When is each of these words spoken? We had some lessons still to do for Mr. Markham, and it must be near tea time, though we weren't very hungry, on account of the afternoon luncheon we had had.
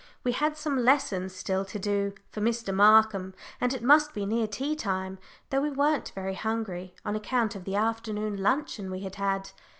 We 0.23 0.31
had 0.31 0.57
some 0.57 0.83
lessons 0.83 1.35
still 1.35 1.63
to 1.65 1.77
do 1.77 2.13
for 2.31 2.41
Mr. 2.41 2.73
Markham, 2.73 3.35
and 3.61 3.71
it 3.71 3.83
must 3.83 4.15
be 4.15 4.25
near 4.25 4.47
tea 4.47 4.75
time, 4.75 5.19
though 5.51 5.61
we 5.61 5.69
weren't 5.69 6.11
very 6.15 6.33
hungry, 6.33 6.95
on 7.05 7.15
account 7.15 7.53
of 7.55 7.65
the 7.65 7.75
afternoon 7.75 8.41
luncheon 8.41 8.89
we 8.89 9.01
had 9.01 9.17
had. 9.17 9.51